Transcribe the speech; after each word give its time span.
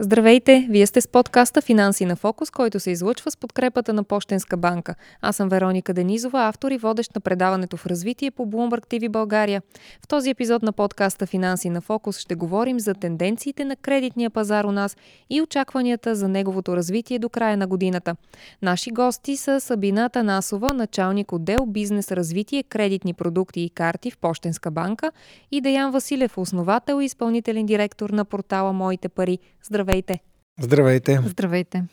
Здравейте! 0.00 0.66
Вие 0.70 0.86
сте 0.86 1.00
с 1.00 1.08
подкаста 1.08 1.62
Финанси 1.62 2.04
на 2.04 2.16
фокус, 2.16 2.50
който 2.50 2.80
се 2.80 2.90
излъчва 2.90 3.30
с 3.30 3.36
подкрепата 3.36 3.92
на 3.92 4.04
Пощенска 4.04 4.56
банка. 4.56 4.94
Аз 5.20 5.36
съм 5.36 5.48
Вероника 5.48 5.94
Денизова, 5.94 6.48
автор 6.48 6.70
и 6.70 6.78
водещ 6.78 7.14
на 7.14 7.20
предаването 7.20 7.76
в 7.76 7.86
развитие 7.86 8.30
по 8.30 8.46
Bloomberg 8.46 8.86
TV 8.86 9.08
България. 9.08 9.62
В 10.04 10.08
този 10.08 10.30
епизод 10.30 10.62
на 10.62 10.72
подкаста 10.72 11.26
Финанси 11.26 11.70
на 11.70 11.80
фокус 11.80 12.18
ще 12.18 12.34
говорим 12.34 12.80
за 12.80 12.94
тенденциите 12.94 13.64
на 13.64 13.76
кредитния 13.76 14.30
пазар 14.30 14.64
у 14.64 14.72
нас 14.72 14.96
и 15.30 15.42
очакванията 15.42 16.14
за 16.14 16.28
неговото 16.28 16.76
развитие 16.76 17.18
до 17.18 17.28
края 17.28 17.56
на 17.56 17.66
годината. 17.66 18.16
Наши 18.62 18.90
гости 18.90 19.36
са 19.36 19.60
Сабина 19.60 20.08
Танасова, 20.08 20.74
началник 20.74 21.32
отдел 21.32 21.66
бизнес 21.66 22.12
развитие, 22.12 22.62
кредитни 22.62 23.14
продукти 23.14 23.60
и 23.60 23.70
карти 23.70 24.10
в 24.10 24.18
Пощенска 24.18 24.70
банка 24.70 25.12
и 25.52 25.60
Деян 25.60 25.90
Василев, 25.90 26.38
основател 26.38 27.00
и 27.00 27.04
изпълнителен 27.04 27.66
директор 27.66 28.10
на 28.10 28.24
портала 28.24 28.72
Моите 28.72 29.08
пари. 29.08 29.38
Здравейте! 29.62 29.87
Здравейте! 29.88 30.20
Здравейте! 30.60 31.20
Здравейте! 31.26 31.84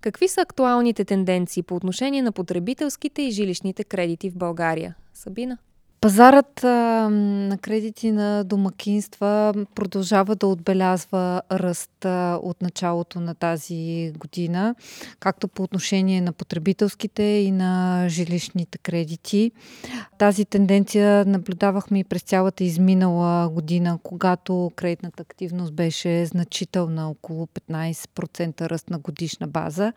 Какви 0.00 0.28
са 0.28 0.40
актуалните 0.40 1.04
тенденции 1.04 1.62
по 1.62 1.76
отношение 1.76 2.22
на 2.22 2.32
потребителските 2.32 3.22
и 3.22 3.30
жилищните 3.30 3.84
кредити 3.84 4.30
в 4.30 4.36
България? 4.36 4.94
Сабина? 5.14 5.58
Пазарът 6.00 6.64
а, 6.64 7.08
на 7.10 7.58
кредити 7.58 8.12
на 8.12 8.44
домакинства 8.44 9.54
продължава 9.74 10.36
да 10.36 10.46
отбелязва 10.46 11.42
ръст 11.52 12.04
а, 12.04 12.38
от 12.42 12.62
началото 12.62 13.20
на 13.20 13.34
тази 13.34 14.12
година, 14.18 14.74
както 15.20 15.48
по 15.48 15.62
отношение 15.62 16.20
на 16.20 16.32
потребителските 16.32 17.22
и 17.22 17.50
на 17.50 18.04
жилищните 18.08 18.78
кредити. 18.78 19.52
Тази 20.18 20.44
тенденция 20.44 21.24
наблюдавахме 21.24 21.98
и 21.98 22.04
през 22.04 22.22
цялата 22.22 22.64
изминала 22.64 23.48
година, 23.48 23.98
когато 24.02 24.72
кредитната 24.76 25.22
активност 25.22 25.72
беше 25.72 26.26
значителна, 26.26 27.10
около 27.10 27.46
15% 27.46 28.60
ръст 28.60 28.90
на 28.90 28.98
годишна 28.98 29.46
база. 29.46 29.92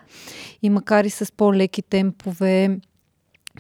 И 0.62 0.70
макар 0.70 1.06
и 1.06 1.10
с 1.10 1.34
по-леки 1.34 1.82
темпове, 1.82 2.80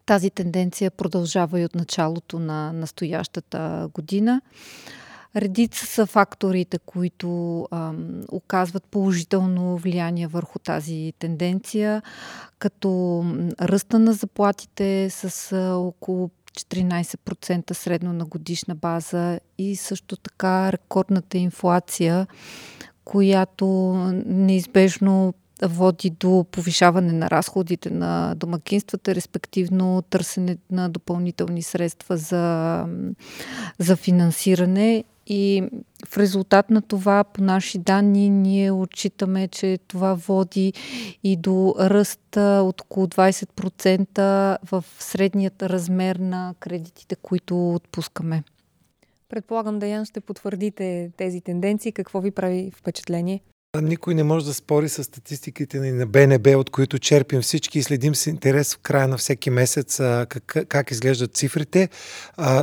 тази 0.05 0.29
тенденция 0.29 0.91
продължава 0.91 1.59
и 1.59 1.65
от 1.65 1.75
началото 1.75 2.39
на 2.39 2.73
настоящата 2.73 3.89
година. 3.93 4.41
Редица 5.35 5.85
са 5.85 6.05
факторите, 6.05 6.79
които 6.85 7.67
ам, 7.71 8.21
оказват 8.31 8.83
положително 8.83 9.77
влияние 9.77 10.27
върху 10.27 10.59
тази 10.59 11.13
тенденция, 11.19 12.01
като 12.59 13.23
ръста 13.61 13.99
на 13.99 14.13
заплатите 14.13 15.09
с 15.09 15.55
около 15.75 16.29
14% 16.51 17.73
средно 17.73 18.13
на 18.13 18.25
годишна 18.25 18.75
база 18.75 19.39
и 19.57 19.75
също 19.75 20.17
така 20.17 20.71
рекордната 20.71 21.37
инфлация, 21.37 22.27
която 23.03 23.67
неизбежно 24.25 25.33
води 25.63 26.09
до 26.09 26.45
повишаване 26.51 27.13
на 27.13 27.29
разходите 27.29 27.89
на 27.89 28.35
домакинствата, 28.35 29.15
респективно 29.15 30.01
търсене 30.09 30.57
на 30.71 30.89
допълнителни 30.89 31.61
средства 31.61 32.17
за, 32.17 32.85
за 33.79 33.95
финансиране. 33.95 35.03
И 35.31 35.63
в 36.07 36.17
резултат 36.17 36.69
на 36.69 36.81
това, 36.81 37.23
по 37.23 37.43
наши 37.43 37.77
данни, 37.77 38.29
ние 38.29 38.71
отчитаме, 38.71 39.47
че 39.47 39.79
това 39.87 40.13
води 40.13 40.73
и 41.23 41.37
до 41.37 41.75
ръст 41.79 42.37
от 42.37 42.81
около 42.81 43.07
20% 43.07 44.57
в 44.71 44.85
средният 44.99 45.63
размер 45.63 46.15
на 46.15 46.55
кредитите, 46.59 47.15
които 47.15 47.73
отпускаме. 47.73 48.43
Предполагам, 49.29 49.79
Даян, 49.79 50.05
ще 50.05 50.21
потвърдите 50.21 51.11
тези 51.17 51.41
тенденции. 51.41 51.91
Какво 51.91 52.21
ви 52.21 52.31
прави 52.31 52.71
впечатление? 52.75 53.41
Никой 53.77 54.15
не 54.15 54.23
може 54.23 54.45
да 54.45 54.53
спори 54.53 54.89
с 54.89 55.03
статистиките 55.03 55.79
на 55.79 56.05
БНБ, 56.05 56.57
от 56.57 56.69
които 56.69 56.99
черпим 56.99 57.41
всички 57.41 57.79
и 57.79 57.83
следим 57.83 58.15
с 58.15 58.27
интерес 58.27 58.75
в 58.75 58.77
края 58.77 59.07
на 59.07 59.17
всеки 59.17 59.49
месец 59.49 59.97
как, 59.97 60.55
как 60.67 60.91
изглеждат 60.91 61.33
цифрите. 61.33 61.89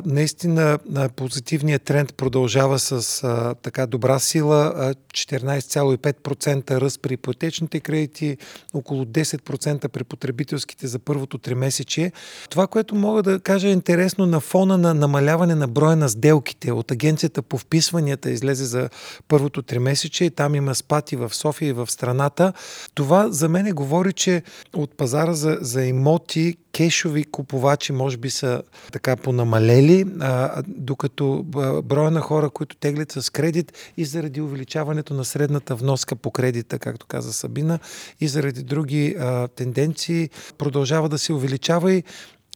Наистина 0.04 0.78
позитивният 1.16 1.82
тренд 1.82 2.14
продължава 2.14 2.78
с 2.78 3.22
така 3.62 3.86
добра 3.86 4.18
сила. 4.18 4.94
14,5% 5.14 6.70
ръст 6.80 7.02
при 7.02 7.14
ипотечните 7.14 7.80
кредити, 7.80 8.36
около 8.74 9.04
10% 9.04 9.88
при 9.88 10.04
потребителските 10.04 10.86
за 10.86 10.98
първото 10.98 11.38
тримесечие. 11.38 12.12
Това, 12.50 12.66
което 12.66 12.94
мога 12.94 13.22
да 13.22 13.40
кажа 13.40 13.68
е 13.68 13.72
интересно 13.72 14.26
на 14.26 14.40
фона 14.40 14.78
на 14.78 14.94
намаляване 14.94 15.54
на 15.54 15.68
броя 15.68 15.96
на 15.96 16.08
сделките. 16.08 16.72
От 16.72 16.90
агенцията 16.90 17.42
по 17.42 17.58
вписванията 17.58 18.30
излезе 18.30 18.64
за 18.64 18.88
първото 19.28 19.62
тримесечие. 19.62 20.30
Там 20.30 20.54
има 20.54 20.74
спад 20.74 20.95
спад 20.96 21.12
и 21.12 21.16
в 21.16 21.34
София 21.34 21.68
и 21.68 21.72
в 21.72 21.90
страната. 21.90 22.52
Това 22.94 23.28
за 23.30 23.48
мен 23.48 23.74
говори, 23.74 24.12
че 24.12 24.42
от 24.74 24.96
пазара 24.96 25.32
за, 25.32 25.58
за 25.60 25.84
имоти 25.84 26.56
кешови 26.72 27.24
купувачи 27.24 27.92
може 27.92 28.16
би 28.16 28.30
са 28.30 28.62
така 28.92 29.16
понамалели, 29.16 30.04
а, 30.20 30.62
докато 30.66 31.44
броя 31.84 32.10
на 32.10 32.20
хора, 32.20 32.50
които 32.50 32.76
теглят 32.76 33.12
с 33.12 33.32
кредит 33.32 33.72
и 33.96 34.04
заради 34.04 34.40
увеличаването 34.40 35.14
на 35.14 35.24
средната 35.24 35.74
вноска 35.74 36.16
по 36.16 36.30
кредита, 36.30 36.78
както 36.78 37.06
каза 37.06 37.32
Сабина, 37.32 37.78
и 38.20 38.28
заради 38.28 38.62
други 38.62 39.16
а, 39.18 39.48
тенденции 39.48 40.30
продължава 40.58 41.08
да 41.08 41.18
се 41.18 41.32
увеличава 41.32 41.92
и 41.92 42.04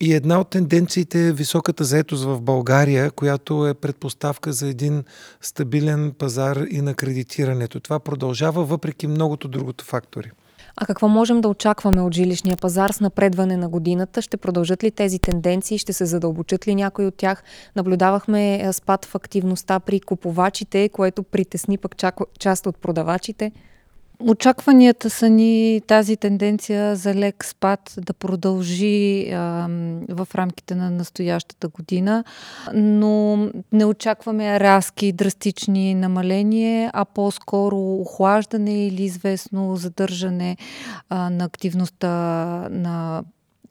и 0.00 0.14
една 0.14 0.40
от 0.40 0.50
тенденциите 0.50 1.28
е 1.28 1.32
високата 1.32 1.84
заетост 1.84 2.24
в 2.24 2.40
България, 2.40 3.10
която 3.10 3.66
е 3.66 3.74
предпоставка 3.74 4.52
за 4.52 4.68
един 4.68 5.04
стабилен 5.40 6.12
пазар 6.18 6.56
и 6.70 6.80
на 6.80 6.94
кредитирането. 6.94 7.80
Това 7.80 7.98
продължава 7.98 8.64
въпреки 8.64 9.06
многото 9.06 9.48
другото 9.48 9.84
фактори. 9.84 10.30
А 10.76 10.86
какво 10.86 11.08
можем 11.08 11.40
да 11.40 11.48
очакваме 11.48 12.00
от 12.00 12.14
жилищния 12.14 12.56
пазар 12.56 12.90
с 12.90 13.00
напредване 13.00 13.56
на 13.56 13.68
годината? 13.68 14.22
Ще 14.22 14.36
продължат 14.36 14.84
ли 14.84 14.90
тези 14.90 15.18
тенденции? 15.18 15.78
Ще 15.78 15.92
се 15.92 16.06
задълбочат 16.06 16.66
ли 16.66 16.74
някои 16.74 17.06
от 17.06 17.14
тях? 17.14 17.42
Наблюдавахме 17.76 18.72
спад 18.72 19.04
в 19.04 19.14
активността 19.14 19.80
при 19.80 20.00
купувачите, 20.00 20.88
което 20.88 21.22
притесни 21.22 21.78
пък 21.78 21.96
част 22.38 22.66
от 22.66 22.76
продавачите. 22.76 23.52
Очакванията 24.20 25.10
са 25.10 25.28
ни 25.28 25.82
тази 25.86 26.16
тенденция 26.16 26.96
за 26.96 27.14
лек 27.14 27.44
спад 27.44 27.94
да 27.98 28.14
продължи 28.14 29.30
а, 29.32 29.68
в 30.08 30.28
рамките 30.34 30.74
на 30.74 30.90
настоящата 30.90 31.68
година, 31.68 32.24
но 32.74 33.36
не 33.72 33.84
очакваме 33.84 34.60
разки, 34.60 35.12
драстични 35.12 35.94
намаления, 35.94 36.90
а 36.94 37.04
по-скоро 37.04 37.78
охлаждане 37.78 38.86
или 38.86 39.02
известно 39.02 39.76
задържане 39.76 40.56
а, 41.08 41.30
на 41.30 41.44
активността 41.44 42.08
на 42.70 43.22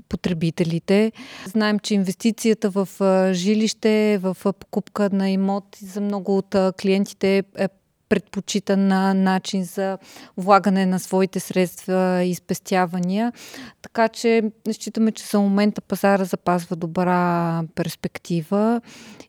потребителите. 0.10 1.12
Знаем, 1.46 1.80
че 1.80 1.94
инвестицията 1.94 2.70
в 2.70 2.88
жилище, 3.34 4.20
в 4.22 4.38
покупка 4.60 5.10
на 5.14 5.30
имот 5.30 5.78
за 5.82 6.02
много 6.02 6.38
от 6.38 6.56
клиентите 6.82 7.44
е 7.58 7.68
предпочитан 8.10 8.88
начин 9.24 9.64
за 9.64 9.98
влагане 10.38 10.86
на 10.86 11.00
своите 11.00 11.40
средства 11.40 12.24
и 12.24 12.36
спестявания. 12.36 13.34
Така 13.82 14.08
че 14.08 14.44
считаме, 14.72 15.12
че 15.12 15.26
за 15.26 15.40
момента 15.40 15.82
пазара 15.82 16.24
запазва 16.24 16.76
добра 16.76 17.64
перспектива 17.76 18.82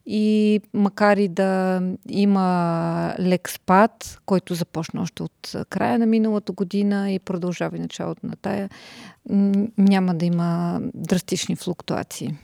и 0.06 0.60
макар 0.74 1.16
и 1.16 1.28
да 1.28 1.82
има 2.08 3.14
лек 3.18 3.50
спад, 3.50 4.20
който 4.26 4.54
започна 4.54 5.02
още 5.02 5.22
от 5.22 5.56
края 5.70 5.98
на 5.98 6.06
миналата 6.06 6.52
година 6.52 7.12
и 7.12 7.18
продължава 7.18 7.76
и 7.76 7.80
началото 7.80 8.26
на 8.26 8.36
тая, 8.36 8.70
няма 9.78 10.14
да 10.14 10.26
има 10.26 10.80
драстични 10.94 11.56
флуктуации. 11.56 12.38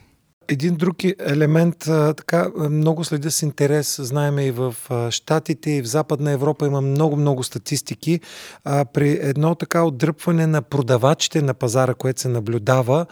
Един 0.49 0.75
друг 0.75 1.03
е 1.03 1.15
елемент, 1.19 1.77
така 2.17 2.51
много 2.69 3.03
следя 3.03 3.31
с 3.31 3.41
интерес, 3.41 3.99
знаеме 4.01 4.45
и 4.45 4.51
в 4.51 4.75
Штатите 5.09 5.71
и 5.71 5.81
в 5.81 5.85
Западна 5.85 6.31
Европа 6.31 6.67
има 6.67 6.81
много-много 6.81 7.43
статистики. 7.43 8.19
При 8.93 9.19
едно 9.21 9.55
така 9.55 9.83
отдръпване 9.83 10.47
на 10.47 10.61
продавачите 10.61 11.41
на 11.41 11.53
пазара, 11.53 11.93
което 11.93 12.21
се 12.21 12.27
наблюдава, 12.27 13.05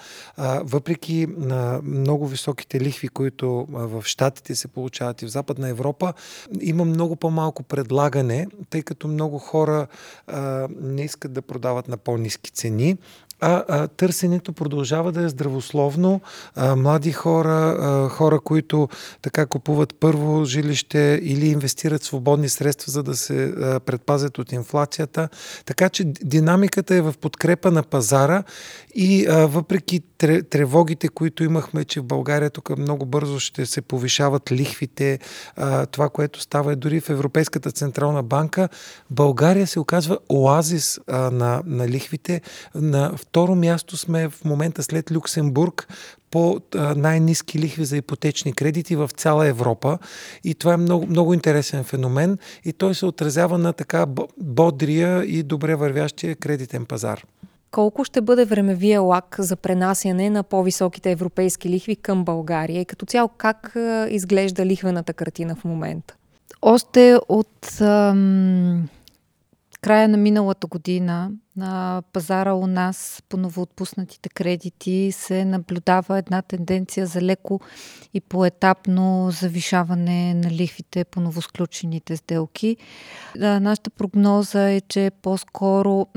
въпреки 0.61 1.27
на 1.37 1.79
много 1.83 2.27
високите 2.27 2.79
лихви, 2.81 3.07
които 3.07 3.67
в 3.69 4.03
Штатите 4.05 4.55
се 4.55 4.67
получават 4.67 5.21
и 5.21 5.25
в 5.25 5.29
Западна 5.29 5.69
Европа, 5.69 6.13
има 6.61 6.85
много 6.85 7.15
по-малко 7.15 7.63
предлагане, 7.63 8.47
тъй 8.69 8.81
като 8.81 9.07
много 9.07 9.39
хора 9.39 9.87
не 10.81 11.01
искат 11.01 11.33
да 11.33 11.41
продават 11.41 11.87
на 11.87 11.97
по-низки 11.97 12.51
цени. 12.51 12.97
А, 13.41 13.63
а 13.67 13.87
търсенето 13.87 14.53
продължава 14.53 15.11
да 15.11 15.23
е 15.23 15.29
здравословно. 15.29 16.21
А, 16.55 16.75
млади 16.75 17.11
хора, 17.11 17.77
а, 17.79 18.09
хора, 18.09 18.39
които 18.39 18.89
така 19.21 19.45
купуват 19.45 19.95
първо 19.99 20.45
жилище 20.45 21.19
или 21.23 21.47
инвестират 21.47 22.03
свободни 22.03 22.49
средства, 22.49 22.91
за 22.91 23.03
да 23.03 23.15
се 23.15 23.45
а, 23.45 23.79
предпазят 23.79 24.37
от 24.37 24.51
инфлацията. 24.51 25.29
Така 25.65 25.89
че 25.89 26.03
динамиката 26.05 26.95
е 26.95 27.01
в 27.01 27.13
подкрепа 27.21 27.71
на 27.71 27.83
пазара 27.83 28.43
и 28.95 29.27
а, 29.27 29.47
въпреки 29.47 30.01
тревогите, 30.49 31.07
които 31.07 31.43
имахме, 31.43 31.85
че 31.85 31.99
в 31.99 32.03
България 32.03 32.49
тук 32.49 32.77
много 32.77 33.05
бързо 33.05 33.39
ще 33.39 33.65
се 33.65 33.81
повишават 33.81 34.51
лихвите, 34.51 35.19
а, 35.55 35.85
това, 35.85 36.09
което 36.09 36.41
става 36.41 36.71
е 36.71 36.75
дори 36.75 37.01
в 37.01 37.09
Европейската 37.09 37.71
централна 37.71 38.23
банка, 38.23 38.69
България 39.09 39.67
се 39.67 39.79
оказва 39.79 40.17
оазис 40.29 40.99
а, 41.07 41.31
на, 41.31 41.61
на 41.65 41.87
лихвите. 41.87 42.41
На 42.75 43.11
второ 43.35 43.55
място 43.55 43.97
сме 43.97 44.29
в 44.29 44.45
момента 44.45 44.83
след 44.83 45.11
Люксембург 45.11 45.87
по 46.31 46.59
най-низки 46.95 47.59
лихви 47.59 47.85
за 47.85 47.97
ипотечни 47.97 48.53
кредити 48.53 48.95
в 48.95 49.09
цяла 49.15 49.47
Европа. 49.47 49.97
И 50.43 50.55
това 50.55 50.73
е 50.73 50.77
много, 50.77 51.07
много 51.07 51.33
интересен 51.33 51.83
феномен 51.83 52.37
и 52.65 52.73
той 52.73 52.95
се 52.95 53.05
отразява 53.05 53.57
на 53.57 53.73
така 53.73 54.05
бодрия 54.37 55.23
и 55.25 55.43
добре 55.43 55.75
вървящия 55.75 56.35
кредитен 56.35 56.85
пазар. 56.85 57.25
Колко 57.71 58.03
ще 58.03 58.21
бъде 58.21 58.45
времевия 58.45 59.01
лак 59.01 59.35
за 59.39 59.55
пренасяне 59.55 60.29
на 60.29 60.43
по-високите 60.43 61.11
европейски 61.11 61.69
лихви 61.69 61.95
към 61.95 62.25
България 62.25 62.81
и 62.81 62.85
като 62.85 63.05
цяло 63.05 63.29
как 63.37 63.75
изглежда 64.09 64.65
лихвената 64.65 65.13
картина 65.13 65.55
в 65.55 65.65
момента? 65.65 66.15
Още 66.61 67.17
от 67.29 67.81
ам, 67.81 68.87
края 69.81 70.07
на 70.09 70.17
миналата 70.17 70.67
година 70.67 71.31
на 71.57 72.03
пазара 72.13 72.53
у 72.53 72.67
нас 72.67 73.23
по 73.29 73.37
новоотпуснатите 73.37 74.29
кредити 74.29 75.11
се 75.11 75.45
наблюдава 75.45 76.17
една 76.17 76.41
тенденция 76.41 77.07
за 77.07 77.21
леко 77.21 77.59
и 78.13 78.21
поетапно 78.21 79.29
завишаване 79.31 80.33
на 80.33 80.51
лихвите 80.51 81.05
по 81.05 81.19
новосключените 81.19 82.15
сделки. 82.15 82.77
Нашата 83.35 83.89
прогноза 83.89 84.69
е, 84.69 84.81
че 84.81 85.11
по-скоро 85.21 86.07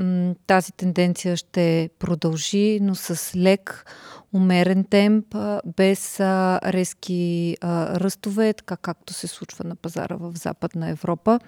тази 0.47 0.71
тенденция 0.71 1.37
ще 1.37 1.89
продължи, 1.99 2.79
но 2.81 2.95
с 2.95 3.35
лек 3.35 3.85
умерен 4.33 4.83
темп, 4.83 5.35
без 5.77 6.19
резки 6.19 7.57
ръстове, 7.63 8.53
така 8.53 8.77
както 8.77 9.13
се 9.13 9.27
случва 9.27 9.63
на 9.63 9.75
пазара 9.75 10.15
в 10.15 10.31
Западна 10.35 10.89
Европа. 10.89 11.39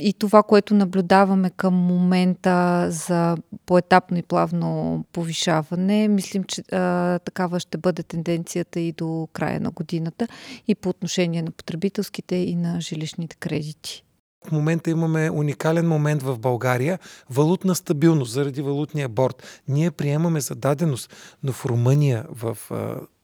И 0.00 0.12
това, 0.12 0.42
което 0.42 0.74
наблюдаваме 0.74 1.50
към 1.50 1.74
момента 1.74 2.86
за 2.90 3.36
поетапно 3.66 4.18
и 4.18 4.22
плавно 4.22 5.04
повишаване, 5.12 6.08
мислим, 6.08 6.44
че 6.44 6.62
а, 6.72 7.18
такава 7.18 7.60
ще 7.60 7.78
бъде 7.78 8.02
тенденцията 8.02 8.80
и 8.80 8.92
до 8.92 9.28
края 9.32 9.60
на 9.60 9.70
годината 9.70 10.28
и 10.68 10.74
по 10.74 10.88
отношение 10.88 11.42
на 11.42 11.50
потребителските 11.50 12.36
и 12.36 12.56
на 12.56 12.80
жилищните 12.80 13.36
кредити. 13.36 14.05
В 14.48 14.52
момента 14.52 14.90
имаме 14.90 15.30
уникален 15.30 15.88
момент 15.88 16.22
в 16.22 16.38
България 16.38 16.98
валутна 17.30 17.74
стабилност 17.74 18.32
заради 18.32 18.62
валутния 18.62 19.08
борт. 19.08 19.62
Ние 19.68 19.90
приемаме 19.90 20.40
зададеност, 20.40 21.14
но 21.42 21.52
в 21.52 21.66
Румъния, 21.66 22.26
в 22.30 22.58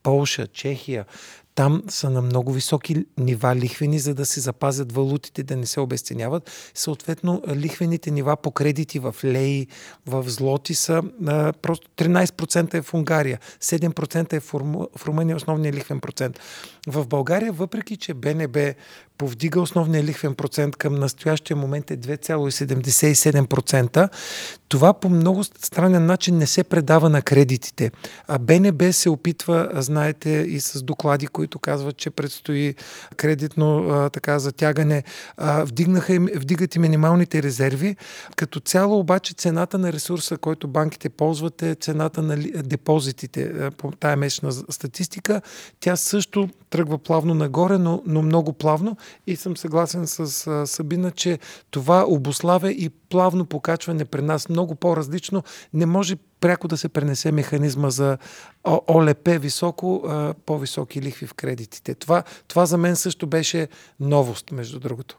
Полша, 0.03 0.47
Чехия, 0.47 1.05
там 1.55 1.83
са 1.89 2.11
на 2.11 2.23
много 2.23 2.53
високи 2.53 3.07
нива 3.19 3.57
лихвени, 3.57 3.99
за 3.99 4.15
да 4.15 4.27
се 4.27 4.41
запазят 4.41 4.93
валутите, 4.93 5.43
да 5.43 5.57
не 5.57 5.67
се 5.67 5.81
обесценяват. 5.81 6.51
Съответно, 6.75 7.43
лихвените 7.55 8.11
нива 8.11 8.37
по 8.37 8.51
кредити 8.51 8.99
в 8.99 9.15
леи, 9.25 9.67
в 10.07 10.25
злоти 10.27 10.75
са 10.75 11.03
а, 11.27 11.53
просто 11.53 11.89
13% 11.97 12.75
е 12.75 12.83
в 12.83 12.95
Унгария, 12.95 13.39
7% 13.61 14.33
е 14.33 14.41
в 14.41 15.07
Румъния 15.07 15.37
основния 15.37 15.73
лихвен 15.73 16.01
процент. 16.01 16.41
В 16.87 17.07
България, 17.07 17.53
въпреки 17.53 17.97
че 17.97 18.15
БНБ 18.15 18.75
повдига 19.23 19.61
основния 19.61 20.05
лихвен 20.05 20.35
процент 20.35 20.77
към 20.77 20.95
настоящия 20.95 21.57
момент 21.57 21.91
е 21.91 21.99
2,77%. 21.99 24.09
Това 24.69 24.95
по 24.95 25.09
много 25.09 25.45
странен 25.45 26.07
начин 26.07 26.39
не 26.39 26.47
се 26.47 26.65
предава 26.65 27.09
на 27.09 27.23
кредитите. 27.23 27.91
А 28.29 28.39
БНБ 28.39 28.93
се 28.93 29.11
опитва, 29.11 29.71
знаете, 29.75 30.31
и 30.31 30.61
с 30.61 30.83
доклади, 30.83 31.27
които 31.27 31.59
казват, 31.59 31.97
че 31.97 32.11
предстои 32.11 32.75
кредитно 33.17 33.89
а, 33.89 34.11
така 34.11 34.39
затягане. 34.39 35.03
А, 35.37 35.65
вдигнаха, 35.65 36.19
вдигат 36.35 36.75
и 36.75 36.79
минималните 36.79 37.43
резерви. 37.43 37.97
Като 38.37 38.61
цяло 38.61 38.99
обаче 38.99 39.35
цената 39.35 39.79
на 39.79 39.93
ресурса, 39.93 40.37
който 40.37 40.69
банките 40.69 41.09
ползват 41.09 41.63
е 41.63 41.75
цената 41.75 42.23
на 42.23 42.37
депозитите 42.63 43.71
по 43.77 43.91
тая 43.91 44.17
месечна 44.17 44.53
статистика. 44.53 45.43
Тя 45.81 45.97
също 45.97 46.49
тръгва 46.71 46.99
плавно 46.99 47.35
нагоре, 47.35 47.79
но, 47.79 48.03
но 48.07 48.23
много 48.23 48.53
плавно 48.53 48.97
и 49.27 49.37
съм 49.37 49.57
съгласен 49.57 50.07
с 50.07 50.47
а, 50.47 50.67
Сабина, 50.67 51.11
че 51.11 51.39
това 51.71 52.05
обославя 52.09 52.73
и 52.73 52.89
плавно 52.89 53.45
покачване 53.45 54.05
при 54.05 54.23
нас 54.23 54.49
много 54.49 54.75
по-различно. 54.75 55.43
Не 55.75 55.87
може 55.87 56.17
пряко 56.41 56.69
да 56.69 56.77
се 56.77 56.89
пренесе 56.89 57.33
механизма 57.33 57.91
за 57.91 58.19
ОЛП 58.65 59.29
високо, 59.29 60.03
а, 60.07 60.35
по-високи 60.47 61.03
лихви 61.03 61.27
в 61.27 61.35
кредитите. 61.35 61.95
Това, 61.95 62.23
това 62.49 62.67
за 62.67 62.79
мен 62.79 62.97
също 62.97 63.27
беше 63.27 63.69
новост, 64.01 64.53
между 64.53 64.81
другото. 64.81 65.19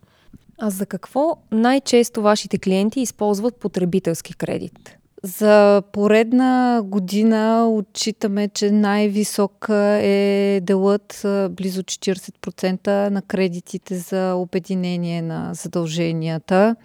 А 0.58 0.70
за 0.70 0.86
какво 0.86 1.38
най-често 1.52 2.22
вашите 2.22 2.58
клиенти 2.58 3.02
използват 3.02 3.56
потребителски 3.56 4.34
кредит? 4.34 4.98
За 5.26 5.84
поредна 5.92 6.82
година 6.86 7.70
отчитаме, 7.70 8.48
че 8.48 8.72
най-висок 8.72 9.68
е 10.02 10.60
делът 10.64 11.22
близо 11.50 11.84
40% 11.84 12.88
на 12.88 13.22
кредитите 13.22 13.96
за 13.96 14.34
обединение 14.36 15.22
на 15.22 15.54
задълженията. 15.54 16.76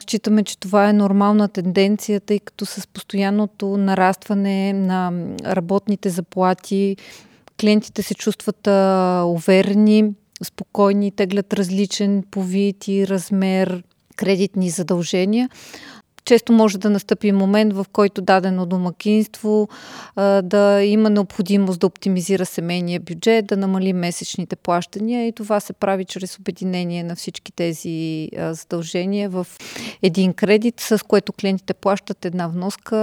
Считаме, 0.00 0.44
че 0.44 0.58
това 0.58 0.88
е 0.88 0.92
нормална 0.92 1.48
тенденция, 1.48 2.20
тъй 2.20 2.38
като 2.40 2.66
с 2.66 2.86
постоянното 2.86 3.76
нарастване 3.76 4.72
на 4.72 5.12
работните 5.46 6.08
заплати 6.08 6.96
клиентите 7.60 8.02
се 8.02 8.14
чувстват 8.14 8.66
уверени, 9.26 10.12
спокойни, 10.44 11.10
теглят 11.10 11.54
различен 11.54 12.24
по 12.30 12.42
вид 12.42 12.88
и 12.88 13.08
размер 13.08 13.82
кредитни 14.16 14.70
задължения 14.70 15.48
често 16.24 16.52
може 16.52 16.78
да 16.78 16.90
настъпи 16.90 17.32
момент, 17.32 17.72
в 17.72 17.86
който 17.92 18.22
дадено 18.22 18.66
домакинство 18.66 19.68
да 20.42 20.80
има 20.84 21.10
необходимост 21.10 21.80
да 21.80 21.86
оптимизира 21.86 22.46
семейния 22.46 23.00
бюджет, 23.00 23.46
да 23.46 23.56
намали 23.56 23.92
месечните 23.92 24.56
плащания 24.56 25.26
и 25.26 25.32
това 25.32 25.60
се 25.60 25.72
прави 25.72 26.04
чрез 26.04 26.38
обединение 26.38 27.02
на 27.02 27.16
всички 27.16 27.52
тези 27.52 28.28
задължения 28.50 29.30
в 29.30 29.46
един 30.02 30.32
кредит, 30.32 30.80
с 30.80 31.06
което 31.06 31.32
клиентите 31.32 31.74
плащат 31.74 32.24
една 32.24 32.46
вноска 32.48 32.96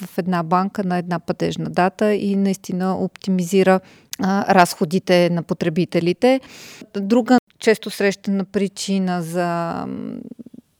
в 0.00 0.18
една 0.18 0.42
банка 0.42 0.84
на 0.84 0.98
една 0.98 1.18
падежна 1.18 1.70
дата 1.70 2.14
и 2.14 2.36
наистина 2.36 2.98
оптимизира 2.98 3.80
разходите 4.48 5.30
на 5.30 5.42
потребителите. 5.42 6.40
Друга 6.96 7.38
често 7.58 7.90
срещана 7.90 8.44
причина 8.44 9.22
за 9.22 9.84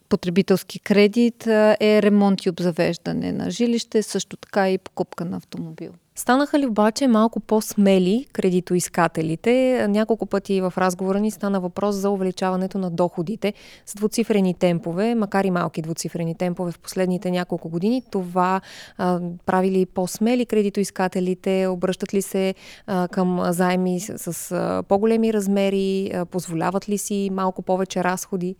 потребителски 0.08 0.78
кредит 0.78 1.46
е 1.46 2.00
ремонт 2.02 2.44
и 2.44 2.50
обзавеждане 2.50 3.32
на 3.32 3.50
жилище, 3.50 4.02
също 4.02 4.36
така 4.36 4.70
и 4.70 4.78
покупка 4.78 5.24
на 5.24 5.36
автомобил. 5.36 5.92
Станаха 6.18 6.58
ли 6.58 6.66
обаче 6.66 7.08
малко 7.08 7.40
по-смели 7.40 8.26
кредитоискателите? 8.32 9.86
Няколко 9.88 10.26
пъти 10.26 10.60
в 10.60 10.72
разговора 10.78 11.20
ни 11.20 11.30
стана 11.30 11.60
въпрос 11.60 11.94
за 11.94 12.10
увеличаването 12.10 12.78
на 12.78 12.90
доходите 12.90 13.54
с 13.86 13.94
двуцифрени 13.94 14.54
темпове, 14.54 15.14
макар 15.14 15.44
и 15.44 15.50
малки 15.50 15.82
двуцифрени 15.82 16.34
темпове 16.34 16.72
в 16.72 16.78
последните 16.78 17.30
няколко 17.30 17.68
години. 17.68 18.02
Това 18.10 18.60
а, 18.96 19.20
прави 19.46 19.70
ли 19.70 19.86
по-смели 19.86 20.46
кредитоискателите? 20.46 21.66
Обръщат 21.66 22.14
ли 22.14 22.22
се 22.22 22.54
а, 22.86 23.08
към 23.08 23.40
заеми 23.48 24.00
с, 24.00 24.32
с 24.32 24.52
а, 24.52 24.82
по-големи 24.88 25.32
размери? 25.32 26.10
А, 26.14 26.26
позволяват 26.26 26.88
ли 26.88 26.98
си 26.98 27.30
малко 27.32 27.62
повече 27.62 28.04
разходи? 28.04 28.56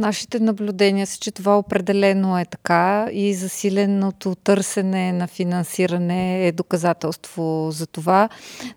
Нашите 0.00 0.40
наблюдения 0.40 1.06
са, 1.06 1.18
че 1.18 1.30
това 1.30 1.58
определено 1.58 2.38
е 2.38 2.44
така 2.44 3.08
и 3.12 3.34
засиленото 3.34 4.34
търсене 4.34 5.12
на 5.12 5.26
финансиране 5.26 6.46
е 6.46 6.52
доказателство 6.52 7.68
за 7.70 7.86
това. 7.86 8.28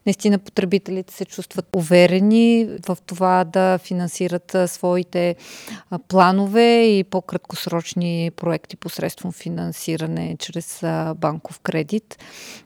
Наистина 0.05 0.39
потребителите 0.39 1.13
се 1.13 1.25
чувстват 1.25 1.67
уверени 1.75 2.69
в 2.87 2.97
това 3.05 3.43
да 3.43 3.77
финансират 3.77 4.55
своите 4.67 5.35
планове 6.07 6.83
и 6.83 7.03
по-краткосрочни 7.03 8.31
проекти 8.35 8.77
посредством 8.77 9.31
финансиране 9.31 10.35
чрез 10.39 10.79
банков 11.15 11.59
кредит. 11.59 12.19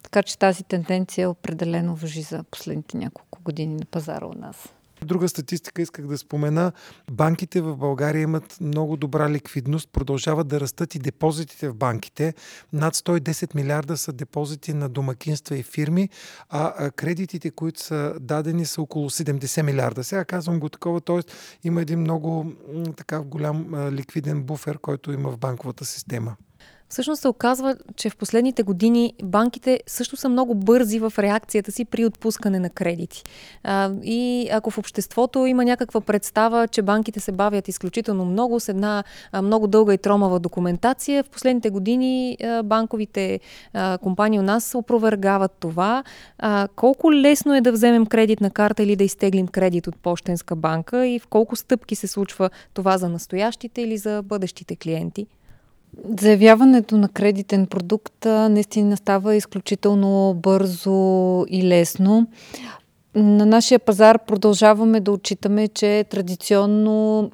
Така 0.03 0.23
че 0.23 0.37
тази 0.37 0.63
тенденция 0.63 1.29
определено 1.29 1.95
въжи 1.95 2.21
за 2.21 2.43
последните 2.51 2.97
няколко 2.97 3.39
години 3.43 3.75
на 3.75 3.85
пазара 3.85 4.25
у 4.25 4.33
нас. 4.33 4.55
Друга 5.05 5.29
статистика 5.29 5.81
исках 5.81 6.07
да 6.07 6.17
спомена. 6.17 6.71
Банките 7.11 7.61
в 7.61 7.75
България 7.75 8.21
имат 8.21 8.57
много 8.61 8.97
добра 8.97 9.29
ликвидност, 9.29 9.89
продължават 9.89 10.47
да 10.47 10.59
растат 10.59 10.95
и 10.95 10.99
депозитите 10.99 11.69
в 11.69 11.75
банките. 11.75 12.33
Над 12.73 12.95
110 12.95 13.55
милиарда 13.55 13.97
са 13.97 14.13
депозити 14.13 14.73
на 14.73 14.89
домакинства 14.89 15.57
и 15.57 15.63
фирми, 15.63 16.09
а 16.49 16.91
кредитите, 16.91 17.51
които 17.51 17.81
са 17.81 18.13
дадени, 18.19 18.65
са 18.65 18.81
около 18.81 19.09
70 19.09 19.61
милиарда. 19.61 20.03
Сега 20.03 20.25
казвам 20.25 20.59
го 20.59 20.69
такова, 20.69 21.01
т.е. 21.01 21.19
има 21.63 21.81
един 21.81 21.99
много 21.99 22.51
така 22.97 23.21
голям 23.21 23.89
ликвиден 23.91 24.43
буфер, 24.43 24.77
който 24.77 25.11
има 25.11 25.31
в 25.31 25.37
банковата 25.37 25.85
система. 25.85 26.35
Всъщност 26.89 27.21
се 27.21 27.27
оказва, 27.27 27.75
че 27.95 28.09
в 28.09 28.17
последните 28.17 28.63
години 28.63 29.13
банките 29.23 29.79
също 29.87 30.17
са 30.17 30.29
много 30.29 30.55
бързи 30.55 30.99
в 30.99 31.13
реакцията 31.19 31.71
си 31.71 31.85
при 31.85 32.05
отпускане 32.05 32.59
на 32.59 32.69
кредити. 32.69 33.23
А, 33.63 33.91
и 34.03 34.49
ако 34.51 34.71
в 34.71 34.77
обществото 34.77 35.45
има 35.45 35.65
някаква 35.65 36.01
представа, 36.01 36.67
че 36.67 36.81
банките 36.81 37.19
се 37.19 37.31
бавят 37.31 37.67
изключително 37.67 38.25
много 38.25 38.59
с 38.59 38.69
една 38.69 39.03
а, 39.31 39.41
много 39.41 39.67
дълга 39.67 39.93
и 39.93 39.97
тромава 39.97 40.39
документация, 40.39 41.23
в 41.23 41.29
последните 41.29 41.69
години 41.69 42.37
а, 42.43 42.63
банковите 42.63 43.39
а, 43.73 43.97
компании 43.97 44.39
у 44.39 44.43
нас 44.43 44.75
опровергават 44.75 45.51
това. 45.59 46.03
А, 46.37 46.67
колко 46.75 47.13
лесно 47.13 47.55
е 47.55 47.61
да 47.61 47.71
вземем 47.71 48.05
кредит 48.05 48.41
на 48.41 48.51
карта 48.51 48.83
или 48.83 48.95
да 48.95 49.03
изтеглим 49.03 49.47
кредит 49.47 49.87
от 49.87 49.97
Пощенска 49.97 50.55
банка 50.55 51.07
и 51.07 51.19
в 51.19 51.27
колко 51.27 51.55
стъпки 51.55 51.95
се 51.95 52.07
случва 52.07 52.49
това 52.73 52.97
за 52.97 53.09
настоящите 53.09 53.81
или 53.81 53.97
за 53.97 54.21
бъдещите 54.21 54.75
клиенти? 54.75 55.27
Заявяването 56.19 56.97
на 56.97 57.09
кредитен 57.09 57.67
продукт 57.67 58.25
наистина 58.25 58.97
става 58.97 59.35
изключително 59.35 60.33
бързо 60.33 61.45
и 61.49 61.63
лесно. 61.63 62.27
На 63.15 63.45
нашия 63.45 63.79
пазар 63.79 64.25
продължаваме 64.25 64.99
да 64.99 65.11
отчитаме, 65.11 65.67
че 65.67 66.05
традиционно 66.09 67.31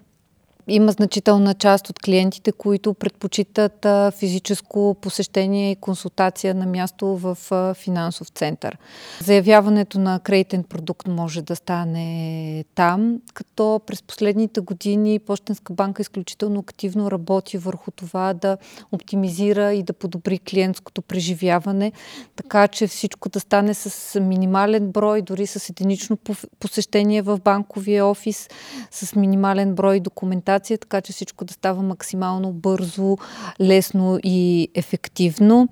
има 0.67 0.91
значителна 0.91 1.53
част 1.53 1.89
от 1.89 1.99
клиентите, 1.99 2.51
които 2.51 2.93
предпочитат 2.93 3.85
физическо 4.19 4.95
посещение 5.01 5.71
и 5.71 5.75
консултация 5.75 6.55
на 6.55 6.65
място 6.65 7.07
в 7.07 7.37
финансов 7.73 8.27
център. 8.27 8.77
Заявяването 9.21 9.99
на 9.99 10.19
кредитен 10.19 10.63
продукт 10.63 11.07
може 11.07 11.41
да 11.41 11.55
стане 11.55 12.65
там, 12.75 13.21
като 13.33 13.81
през 13.85 14.03
последните 14.03 14.61
години 14.61 15.19
Почтенска 15.19 15.73
банка 15.73 16.01
изключително 16.01 16.59
активно 16.59 17.11
работи 17.11 17.57
върху 17.57 17.91
това 17.91 18.33
да 18.33 18.57
оптимизира 18.91 19.73
и 19.73 19.83
да 19.83 19.93
подобри 19.93 20.39
клиентското 20.39 21.01
преживяване, 21.01 21.91
така 22.35 22.67
че 22.67 22.87
всичко 22.87 23.29
да 23.29 23.39
стане 23.39 23.73
с 23.73 24.19
минимален 24.19 24.91
брой, 24.91 25.21
дори 25.21 25.47
с 25.47 25.69
единично 25.69 26.17
посещение 26.59 27.21
в 27.21 27.39
банковия 27.43 28.05
офис, 28.07 28.49
с 28.91 29.15
минимален 29.15 29.75
брой 29.75 29.99
документация 29.99 30.52
документация, 30.53 30.77
така 30.77 31.01
че 31.01 31.13
всичко 31.13 31.45
да 31.45 31.53
става 31.53 31.81
максимално 31.81 32.51
бързо, 32.51 33.17
лесно 33.61 34.19
и 34.23 34.67
ефективно. 34.75 35.67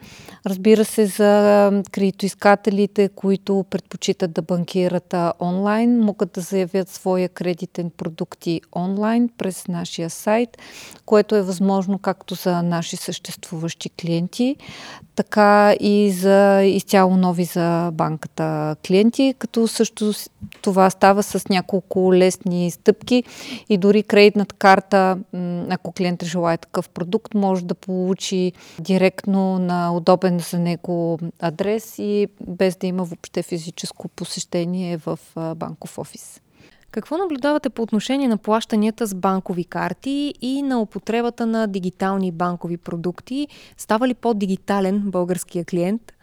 Разбира 0.46 0.86
се, 0.86 1.06
за 1.06 1.84
кредитоискателите, 1.92 3.10
които 3.10 3.66
предпочитат 3.70 4.32
да 4.32 4.42
банкират 4.42 5.16
онлайн, 5.40 6.00
могат 6.00 6.32
да 6.32 6.42
заявят 6.42 6.90
своя 6.90 7.30
кредитен 7.30 7.92
продукти 7.98 8.62
онлайн 8.76 9.30
през 9.38 9.68
нашия 9.68 10.10
сайт, 10.10 10.58
което 11.06 11.36
е 11.36 11.42
възможно 11.42 12.00
както 12.00 12.36
за 12.36 12.64
наши 12.64 12.98
съществуващи 12.98 13.90
клиенти, 13.90 14.56
така 15.16 15.76
и 15.80 16.12
за 16.12 16.64
изцяло 16.64 17.18
нови 17.18 17.44
за 17.44 17.92
банката 17.94 18.76
клиенти, 18.88 19.36
като 19.40 19.68
също 19.68 20.14
това 20.62 20.90
става 20.90 21.24
с 21.24 21.50
няколко 21.50 22.14
лесни 22.14 22.72
стъпки 22.72 23.24
и 23.70 23.78
дори 23.78 24.04
кредитната 24.04 24.56
карта, 24.56 24.71
ако 25.70 25.92
клиент 25.92 26.24
желая 26.24 26.58
такъв 26.58 26.90
продукт, 26.90 27.34
може 27.34 27.66
да 27.66 27.76
получи 27.76 28.54
директно 28.80 29.60
на 29.60 29.96
удобен 29.96 30.40
за 30.40 30.60
него 30.60 31.20
адрес 31.40 32.00
и 32.00 32.28
без 32.48 32.76
да 32.76 32.88
има 32.88 33.04
въобще 33.04 33.44
физическо 33.44 34.08
посещение 34.08 34.98
в 34.98 35.20
банков 35.56 35.98
офис. 35.98 36.42
Какво 36.92 37.18
наблюдавате 37.18 37.70
по 37.70 37.82
отношение 37.82 38.28
на 38.28 38.38
плащанията 38.38 39.06
с 39.06 39.16
банкови 39.16 39.64
карти 39.64 40.34
и 40.42 40.62
на 40.62 40.82
употребата 40.82 41.46
на 41.46 41.68
дигитални 41.68 42.32
банкови 42.32 42.78
продукти? 42.78 43.48
Става 43.78 44.08
ли 44.08 44.14
по-дигитален 44.14 45.02
българския 45.06 45.66
клиент? 45.66 46.14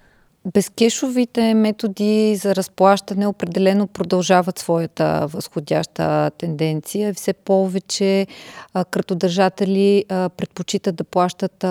Безкешовите 0.53 1.55
методи 1.55 2.37
за 2.37 2.57
разплащане 2.57 3.27
определено 3.27 3.87
продължават 3.87 4.59
своята 4.59 5.27
възходяща 5.27 6.31
тенденция. 6.39 7.15
Все 7.15 7.33
повече 7.33 8.27
а, 8.75 8.85
картодържатели 8.85 10.05
а, 10.09 10.29
предпочитат 10.29 10.97
да 10.97 11.05
плащат 11.05 11.65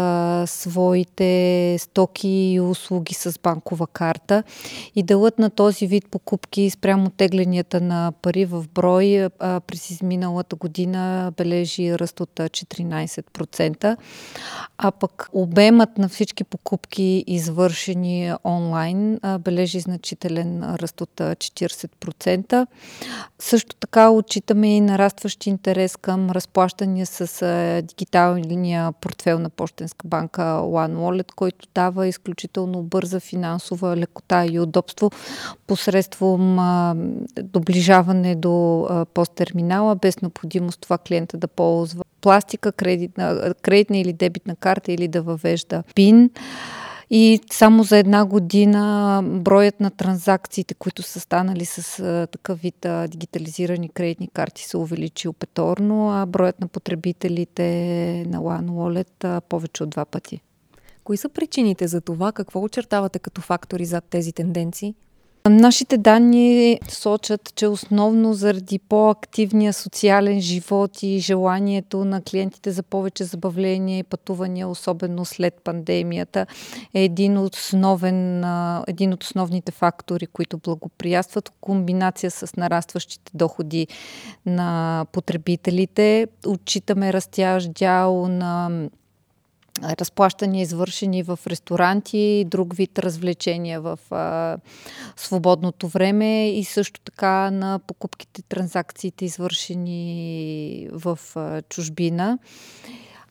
своите 0.49 1.77
стоки 1.79 2.29
и 2.29 2.59
услуги 2.59 3.13
с 3.13 3.39
банкова 3.43 3.87
карта 3.87 4.43
и 4.95 5.03
делът 5.03 5.39
на 5.39 5.49
този 5.49 5.87
вид 5.87 6.05
покупки 6.11 6.69
спрямо 6.69 7.09
тегленията 7.09 7.81
на 7.81 8.13
пари 8.21 8.45
в 8.45 8.65
брой 8.73 9.29
през 9.39 9.89
изминалата 9.89 10.55
година 10.55 11.33
бележи 11.37 11.99
ръст 11.99 12.19
от 12.19 12.29
14%, 12.29 13.97
а 14.77 14.91
пък 14.91 15.29
обемът 15.33 15.97
на 15.97 16.09
всички 16.09 16.43
покупки 16.43 17.23
извършени 17.27 18.33
онлайн 18.45 18.66
онлайн 18.67 19.19
а, 19.21 19.39
бележи 19.39 19.79
значителен 19.79 20.75
ръст 20.75 21.01
от 21.01 21.09
40%. 21.09 22.67
Също 23.39 23.75
така 23.75 24.09
отчитаме 24.09 24.77
и 24.77 24.81
нарастващ 24.81 25.45
интерес 25.45 25.95
към 25.95 26.31
разплащания 26.31 27.05
с 27.05 27.41
а, 27.41 27.81
дигиталния 27.81 28.91
портфел 28.91 29.39
на 29.39 29.49
Почтенска 29.49 30.07
банка 30.07 30.41
One 30.61 30.95
Wallet, 30.95 31.31
който 31.35 31.67
дава 31.75 32.07
изключително 32.07 32.83
бърза 32.83 33.19
финансова 33.19 33.97
лекота 33.97 34.45
и 34.45 34.59
удобство 34.59 35.11
посредством 35.67 36.59
а, 36.59 36.95
доближаване 37.41 38.35
до 38.35 38.87
а, 38.89 39.05
посттерминала, 39.05 39.95
без 39.95 40.21
необходимост 40.21 40.81
това 40.81 40.97
клиента 40.97 41.37
да 41.37 41.47
ползва 41.47 42.03
пластика, 42.21 42.71
кредитна, 42.71 43.53
кредитна 43.61 43.97
или 43.97 44.13
дебитна 44.13 44.55
карта 44.55 44.91
или 44.91 45.07
да 45.07 45.21
въвежда 45.21 45.83
ПИН. 45.95 46.29
И 47.09 47.39
само 47.51 47.83
за 47.83 47.97
една 47.97 48.25
година 48.25 49.21
броят 49.25 49.79
на 49.79 49.91
транзакциите, 49.91 50.73
които 50.73 51.03
са 51.03 51.19
станали 51.19 51.65
с 51.65 52.27
такъв 52.31 52.61
вид 52.61 52.85
дигитализирани 53.07 53.89
кредитни 53.89 54.27
карти 54.27 54.63
се 54.63 54.77
увеличил 54.77 55.33
петорно, 55.33 56.11
а 56.11 56.25
броят 56.25 56.59
на 56.59 56.67
потребителите 56.67 57.63
на 58.27 58.39
One 58.39 58.69
Wallet 58.69 59.41
повече 59.41 59.83
от 59.83 59.89
два 59.89 60.05
пъти. 60.05 60.41
Кои 61.03 61.17
са 61.17 61.29
причините 61.29 61.87
за 61.87 62.01
това? 62.01 62.31
Какво 62.31 62.61
очертавате 62.61 63.19
като 63.19 63.41
фактори 63.41 63.85
зад 63.85 64.03
тези 64.09 64.33
тенденции? 64.33 64.95
Нашите 65.49 65.97
данни 65.97 66.79
сочат, 66.89 67.55
че 67.55 67.67
основно 67.67 68.33
заради 68.33 68.79
по-активния 68.79 69.73
социален 69.73 70.41
живот 70.41 71.03
и 71.03 71.19
желанието 71.19 72.05
на 72.05 72.21
клиентите 72.21 72.71
за 72.71 72.83
повече 72.83 73.23
забавление 73.23 73.99
и 73.99 74.03
пътувания, 74.03 74.67
особено 74.67 75.25
след 75.25 75.53
пандемията, 75.63 76.45
е 76.93 77.03
един, 77.03 77.37
основен, 77.37 78.43
един 78.87 79.13
от 79.13 79.23
основните 79.23 79.71
фактори, 79.71 80.27
които 80.27 80.57
благоприятстват 80.57 81.51
комбинация 81.61 82.31
с 82.31 82.55
нарастващите 82.55 83.31
доходи 83.33 83.87
на 84.45 85.05
потребителите. 85.11 86.27
Отчитаме 86.47 87.13
растящ 87.13 87.73
дял 87.73 88.27
на 88.27 88.69
разплащания, 89.83 90.61
извършени 90.61 91.23
в 91.23 91.39
ресторанти 91.47 92.45
друг 92.47 92.75
вид 92.75 92.99
развлечения 92.99 93.81
в 93.81 93.99
а, 94.11 94.57
свободното 95.15 95.87
време 95.87 96.49
и 96.49 96.63
също 96.63 97.01
така 97.01 97.51
на 97.51 97.79
покупките, 97.87 98.41
транзакциите, 98.41 99.25
извършени 99.25 100.89
в 100.91 101.19
а, 101.35 101.61
чужбина. 101.61 102.39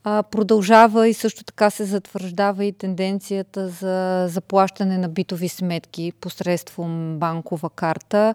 А, 0.04 0.22
продължава 0.22 1.08
и 1.08 1.14
също 1.14 1.44
така 1.44 1.70
се 1.70 1.84
затвърждава 1.84 2.64
и 2.64 2.72
тенденцията 2.72 3.68
за 3.68 4.26
заплащане 4.28 4.98
на 4.98 5.08
битови 5.08 5.48
сметки 5.48 6.12
посредством 6.20 7.18
банкова 7.18 7.70
карта, 7.70 8.34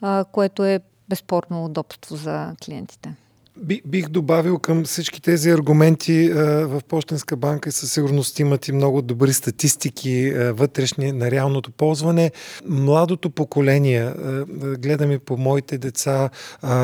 а, 0.00 0.24
което 0.32 0.64
е 0.64 0.80
безспорно 1.08 1.64
удобство 1.64 2.16
за 2.16 2.56
клиентите. 2.64 3.14
Би, 3.56 3.82
бих 3.86 4.08
добавил 4.08 4.58
към 4.58 4.84
всички 4.84 5.22
тези 5.22 5.50
аргументи 5.50 6.30
а, 6.30 6.36
в 6.66 6.80
Почтенска 6.88 7.36
банка 7.36 7.72
със 7.72 7.92
сигурност 7.92 8.38
имат 8.38 8.68
и 8.68 8.72
много 8.72 9.02
добри 9.02 9.32
статистики 9.32 10.28
а, 10.28 10.52
вътрешни 10.52 11.12
на 11.12 11.30
реалното 11.30 11.70
ползване. 11.70 12.32
Младото 12.68 13.30
поколение, 13.30 14.02
а, 14.02 14.44
гледам 14.78 15.12
и 15.12 15.18
по 15.18 15.36
моите 15.36 15.78
деца 15.78 16.30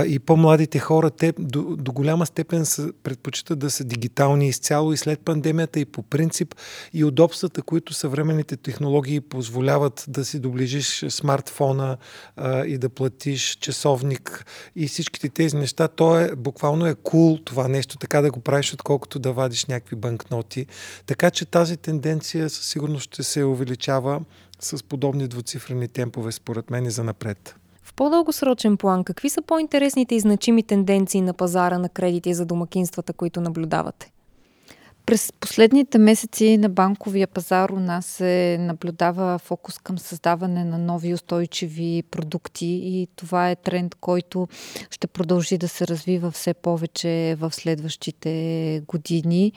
и 0.07 0.19
по-младите 0.19 0.79
хора, 0.79 1.11
те 1.11 1.33
до, 1.39 1.63
до 1.63 1.93
голяма 1.93 2.27
степен 2.27 2.67
са, 2.67 2.93
предпочитат 3.03 3.59
да 3.59 3.71
са 3.71 3.85
дигитални 3.85 4.49
изцяло 4.49 4.93
и 4.93 4.97
след 4.97 5.21
пандемията 5.21 5.81
и 5.81 5.85
по 5.85 6.03
принцип 6.03 6.55
и 6.95 7.05
удобствата, 7.05 7.63
които 7.63 7.95
съвременните 7.95 8.57
технологии 8.57 9.21
позволяват 9.21 10.05
да 10.09 10.25
си 10.25 10.39
доближиш 10.39 11.05
смартфона 11.09 11.97
и 12.67 12.79
да 12.79 12.89
платиш 12.89 13.57
часовник 13.61 14.45
и 14.77 14.89
всичките 14.89 15.29
тези 15.29 15.57
неща, 15.57 15.89
то 15.89 16.21
е 16.21 16.37
буквално 16.37 16.60
е 16.67 16.95
кул 16.95 17.37
cool 17.37 17.45
това 17.45 17.69
нещо, 17.69 17.99
така 17.99 18.21
да 18.21 18.31
го 18.31 18.41
правиш, 18.41 18.75
отколкото 18.75 19.19
да 19.19 19.33
вадиш 19.33 19.67
някакви 19.67 19.97
банкноти. 19.97 20.67
Така 21.07 21.31
че 21.31 21.45
тази 21.45 21.77
тенденция 21.77 22.51
със 22.51 22.67
сигурност 22.67 23.05
ще 23.05 23.23
се 23.23 23.45
увеличава 23.45 24.21
с 24.61 24.85
подобни 24.85 25.29
двуцифрени 25.29 25.89
темпове, 25.89 26.33
според 26.33 26.71
мен 26.71 26.87
и 26.87 26.91
за 26.91 27.05
напред. 27.05 27.55
В 27.83 27.95
по-дългосрочен 27.95 28.77
план, 28.77 29.05
какви 29.05 29.31
са 29.31 29.43
по-интересните 29.43 30.15
и 30.15 30.21
значими 30.21 30.63
тенденции 30.63 31.21
на 31.21 31.35
пазара 31.35 31.79
на 31.79 31.89
кредити 31.89 32.35
за 32.35 32.47
домакинствата, 32.47 33.13
които 33.13 33.41
наблюдавате? 33.41 34.11
През 35.11 35.33
последните 35.41 35.99
месеци 35.99 36.59
на 36.59 36.69
банковия 36.69 37.29
пазар 37.29 37.71
у 37.71 37.81
нас 37.81 38.07
се 38.07 38.57
наблюдава 38.61 39.39
фокус 39.39 39.79
към 39.79 39.99
създаване 39.99 40.65
на 40.65 40.79
нови 40.79 41.15
устойчиви 41.15 42.03
продукти 42.11 42.67
и 42.67 43.09
това 43.17 43.51
е 43.51 43.57
тренд, 43.57 43.95
който 43.95 44.49
ще 44.91 45.07
продължи 45.07 45.59
да 45.59 45.69
се 45.69 45.87
развива 45.87 46.31
все 46.31 46.55
повече 46.55 47.37
в 47.41 47.53
следващите 47.55 48.83
години. 48.89 49.53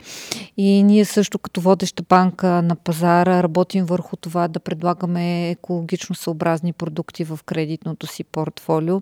И 0.57 0.83
ние 0.83 1.05
също 1.05 1.39
като 1.39 1.61
водеща 1.61 2.03
банка 2.09 2.47
на 2.47 2.75
пазара 2.75 3.43
работим 3.43 3.85
върху 3.85 4.17
това 4.17 4.47
да 4.47 4.59
предлагаме 4.59 5.49
екологично 5.49 6.15
съобразни 6.15 6.73
продукти 6.73 7.23
в 7.23 7.39
кредитното 7.45 8.07
си 8.07 8.23
портфолио. 8.23 9.01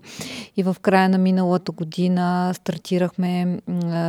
И 0.56 0.62
в 0.62 0.76
края 0.82 1.08
на 1.08 1.18
миналата 1.18 1.72
година 1.72 2.52
стартирахме 2.54 3.58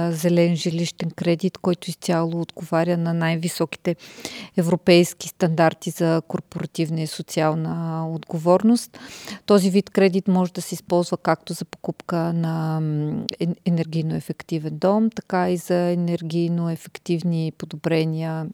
зелен 0.10 0.56
жилищен 0.56 1.12
кредит, 1.12 1.58
който 1.58 1.90
изцяло 1.90 2.33
изцяло 2.34 2.42
отговаря 2.42 2.98
на 2.98 3.14
най-високите 3.14 3.96
европейски 4.58 5.28
стандарти 5.28 5.90
за 5.90 6.22
корпоративна 6.28 7.02
и 7.02 7.08
социална 7.08 8.08
отговорност. 8.10 9.00
Този 9.46 9.70
вид 9.70 9.90
кредит 9.90 10.28
може 10.28 10.54
да 10.54 10.62
се 10.62 10.76
използва 10.76 11.18
както 11.18 11.54
за 11.54 11.66
покупка 11.66 12.34
на 12.34 12.82
енергийно 13.66 14.16
ефективен 14.16 14.78
дом, 14.78 15.10
така 15.10 15.50
и 15.50 15.58
за 15.58 15.76
енергийно 15.76 16.70
ефективни 16.70 17.52
подобрения 17.58 18.48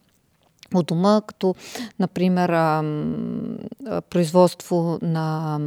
от 0.74 0.86
дома, 0.86 1.21
като, 1.27 1.55
например, 2.00 2.50
производство 4.09 5.00
на 5.01 5.59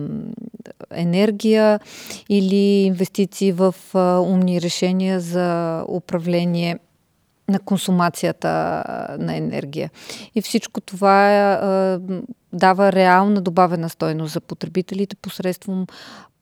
енергия 0.90 1.80
или 2.28 2.84
инвестиции 2.86 3.52
в 3.52 3.74
умни 4.24 4.60
решения 4.60 5.20
за 5.20 5.84
управление 5.88 6.78
на 7.48 7.58
консумацията 7.58 8.48
на 9.18 9.36
енергия. 9.36 9.90
И 10.34 10.42
всичко 10.42 10.80
това 10.80 11.32
е, 11.32 11.98
дава 12.52 12.92
реална 12.92 13.40
добавена 13.40 13.88
стойност 13.88 14.32
за 14.32 14.40
потребителите 14.40 15.16
посредством 15.16 15.86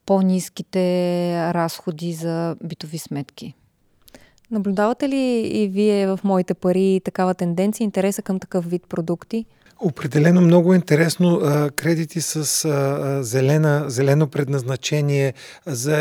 по-низките 0.05 1.53
разходи 1.53 2.13
за 2.13 2.55
битови 2.63 2.97
сметки. 2.97 3.53
Наблюдавате 4.51 5.09
ли 5.09 5.47
и 5.47 5.67
вие 5.67 6.07
в 6.07 6.19
моите 6.23 6.53
пари 6.53 7.01
такава 7.05 7.33
тенденция, 7.33 7.85
интереса 7.85 8.21
към 8.21 8.39
такъв 8.39 8.65
вид 8.65 8.83
продукти? 8.89 9.45
Определено 9.83 10.41
много 10.41 10.73
интересно 10.73 11.41
кредити 11.75 12.21
с 12.21 12.43
зелена, 13.23 13.85
зелено 13.87 14.27
предназначение 14.27 15.33
за 15.65 15.97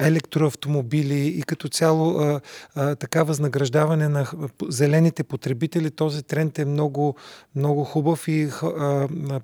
електроавтомобили 0.00 1.26
и 1.28 1.42
като 1.42 1.68
цяло 1.68 2.40
така 2.74 3.22
възнаграждаване 3.22 4.08
на 4.08 4.26
зелените 4.68 5.24
потребители. 5.24 5.90
Този 5.90 6.22
тренд 6.22 6.58
е 6.58 6.64
много, 6.64 7.16
много 7.56 7.84
хубав 7.84 8.28
и 8.28 8.48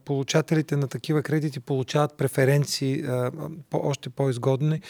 получателите 0.04 0.76
на 0.76 0.88
такива 0.88 1.23
кредити 1.23 1.61
получават 1.61 2.14
преференции 2.18 3.04
още 3.73 4.11
по-изгодни. 4.11 4.80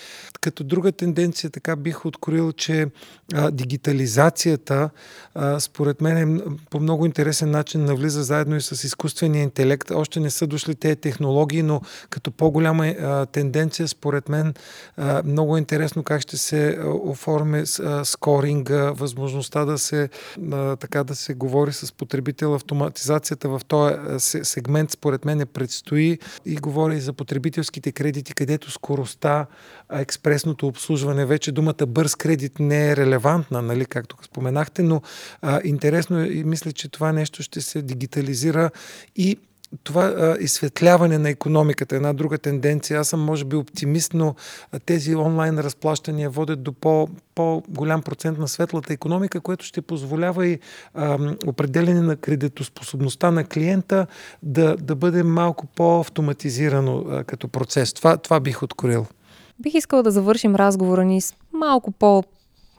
Като 0.41 0.65
друга 0.65 0.93
тенденция 0.93 1.51
така 1.51 1.77
бих 1.77 2.07
откроил, 2.07 2.53
че 2.53 2.87
дигитализацията 3.53 4.91
според 5.59 6.01
мен 6.01 6.17
е 6.17 6.43
по 6.71 6.81
много 6.81 7.07
интересен 7.07 7.51
начин 7.51 7.85
навлиза 7.85 8.23
за 8.23 8.38
заедно 8.39 8.57
и 8.57 8.61
с 8.61 8.85
изкуствения 8.85 9.43
интелект. 9.43 9.91
Още 9.91 10.21
не 10.21 10.31
са 10.31 10.47
дошли 10.47 10.75
тези 10.75 10.97
технологии, 10.97 11.63
но 11.63 11.81
като 12.11 12.31
по-голяма 12.31 12.87
а, 12.87 13.27
тенденция, 13.27 13.89
според 13.89 14.29
мен, 14.29 14.55
а, 14.97 15.23
много 15.25 15.57
е 15.57 15.59
интересно 15.59 16.03
как 16.03 16.21
ще 16.21 16.37
се 16.37 16.79
оформи 16.85 17.63
скоринга, 18.05 18.91
възможността 18.91 19.65
да 19.65 19.79
се, 19.79 20.09
а, 20.53 20.77
така 20.77 21.05
да 21.05 21.15
се 21.15 21.35
говори 21.35 21.73
с 21.73 21.93
потребител. 21.93 22.55
Автоматизацията 22.55 23.49
в 23.49 23.61
този 23.69 23.95
сегмент, 24.45 24.91
според 24.91 25.25
мен, 25.25 25.41
е 25.41 25.47
предстои 25.47 26.19
и 26.47 26.57
говори 26.57 26.97
и 26.97 27.01
за 27.01 27.13
потребителските 27.13 27.93
кредити, 27.93 28.35
където 28.35 28.71
скоростта, 28.71 29.47
експресното 29.93 30.67
обслужване, 30.67 31.27
вече 31.27 31.53
думата 31.53 31.87
бърз 31.89 32.15
кредит 32.15 32.59
не 32.61 32.91
е 32.91 32.97
релевантна, 32.97 33.63
нали, 33.63 33.85
както 33.85 34.17
споменахте, 34.23 34.83
но 34.83 35.03
а, 35.43 35.61
интересно 35.65 36.21
е 36.21 36.27
и 36.27 36.45
мисля, 36.45 36.73
че 36.73 36.89
това 36.89 37.13
нещо 37.13 37.43
ще 37.43 37.61
се 37.61 37.83
дигитализира 37.83 38.28
реализира 38.29 38.71
и 39.17 39.37
това 39.85 40.05
а, 40.05 40.37
изсветляване 40.41 41.19
на 41.19 41.29
економиката, 41.29 41.97
една 41.97 42.13
друга 42.13 42.39
тенденция. 42.39 43.01
Аз 43.01 43.09
съм, 43.09 43.21
може 43.21 43.45
би, 43.45 43.57
оптимист, 43.57 44.15
но 44.15 44.35
тези 44.87 45.15
онлайн 45.15 45.59
разплащания 45.59 46.31
водят 46.31 46.63
до 46.63 46.73
по, 46.73 47.09
по-голям 47.35 48.03
процент 48.03 48.39
на 48.39 48.49
светлата 48.49 48.93
економика, 48.93 49.41
което 49.41 49.65
ще 49.65 49.83
позволява 49.83 50.47
и 50.47 50.59
а, 50.95 51.19
определене 51.47 52.01
на 52.01 52.17
кредитоспособността 52.17 53.31
на 53.31 53.45
клиента 53.45 54.07
да, 54.43 54.77
да 54.77 54.95
бъде 54.95 55.23
малко 55.23 55.67
по-автоматизирано 55.67 57.05
а, 57.11 57.25
като 57.25 57.49
процес. 57.49 57.93
Това, 57.93 58.17
това 58.17 58.41
бих 58.41 58.63
откорил. 58.63 59.07
Бих 59.61 59.75
искала 59.75 60.03
да 60.03 60.11
завършим 60.11 60.57
разговора 60.57 61.05
ни 61.05 61.21
с 61.21 61.35
малко 61.53 61.91
по 61.91 62.25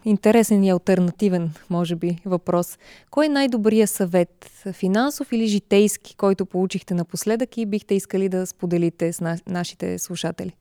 интересен 0.09 0.63
и 0.63 0.69
альтернативен, 0.69 1.51
може 1.69 1.95
би, 1.95 2.17
въпрос. 2.25 2.77
Кой 3.11 3.25
е 3.25 3.29
най-добрият 3.29 3.89
съвет, 3.89 4.51
финансов 4.73 5.31
или 5.31 5.47
житейски, 5.47 6.15
който 6.15 6.45
получихте 6.45 6.93
напоследък 6.93 7.57
и 7.57 7.65
бихте 7.65 7.95
искали 7.95 8.29
да 8.29 8.45
споделите 8.45 9.13
с 9.13 9.21
на- 9.21 9.37
нашите 9.47 9.99
слушатели? 9.99 10.53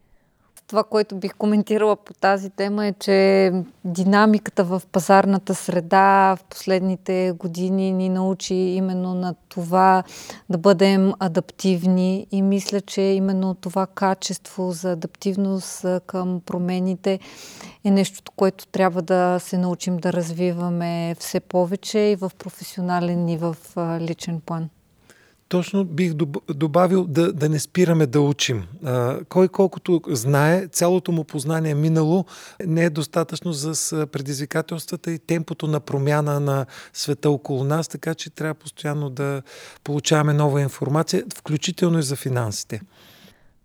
Това, 0.69 0.85
което 0.85 1.17
бих 1.17 1.35
коментирала 1.35 1.97
по 1.97 2.15
тази 2.15 2.51
тема 2.51 2.87
е, 2.87 2.93
че 2.93 3.53
динамиката 3.85 4.65
в 4.65 4.83
пазарната 4.93 5.55
среда 5.55 6.37
в 6.37 6.45
последните 6.45 7.33
години 7.39 7.93
ни 7.93 8.09
научи 8.09 8.55
именно 8.55 9.15
на 9.15 9.35
това 9.49 10.03
да 10.51 10.59
бъдем 10.59 11.13
адаптивни 11.19 12.27
и 12.33 12.43
мисля, 12.43 12.81
че 12.81 13.01
именно 13.01 13.55
това 13.55 13.87
качество 13.87 14.73
за 14.73 14.93
адаптивност 14.93 15.87
към 16.07 16.41
промените 16.47 17.19
е 17.85 17.91
нещо, 17.91 18.33
което 18.37 18.67
трябва 18.67 19.03
да 19.03 19.39
се 19.41 19.59
научим 19.59 19.97
да 19.97 20.13
развиваме 20.13 21.17
все 21.19 21.41
повече 21.41 21.99
и 21.99 22.17
в 22.17 22.33
професионален 22.39 23.29
и 23.29 23.37
в 23.37 23.57
личен 24.01 24.41
план. 24.41 24.69
Точно 25.49 25.85
бих 25.85 26.15
добавил 26.55 27.05
да, 27.05 27.33
да 27.33 27.49
не 27.49 27.59
спираме 27.59 28.07
да 28.07 28.21
учим. 28.21 28.67
А, 28.85 29.19
кой 29.29 29.49
колкото 29.49 30.01
знае, 30.09 30.69
цялото 30.69 31.13
му 31.13 31.25
познание 31.25 31.75
минало, 31.75 32.25
не 32.67 32.85
е 32.85 32.91
достатъчно 32.91 33.53
за 33.53 34.07
предизвикателствата 34.07 35.13
и 35.13 35.19
темпото 35.19 35.67
на 35.67 35.81
промяна 35.81 36.41
на 36.41 36.67
света 36.93 37.31
около 37.31 37.65
нас, 37.65 37.89
така 37.89 38.15
че 38.15 38.31
трябва 38.31 38.55
постоянно 38.55 39.11
да 39.11 39.43
получаваме 39.85 40.33
нова 40.33 40.61
информация, 40.61 41.25
включително 41.37 41.99
и 41.99 42.03
за 42.03 42.17
финансите. 42.17 42.81